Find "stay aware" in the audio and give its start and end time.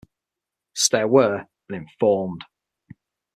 0.73-1.47